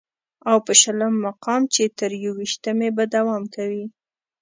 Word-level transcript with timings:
او 0.49 0.57
په 0.65 0.73
شلم 0.81 1.13
مقام 1.27 1.61
چې 1.73 1.83
تر 1.99 2.11
يوویشتمې 2.25 2.89
به 2.95 3.03
دوام 3.15 3.43
کوي 3.55 3.85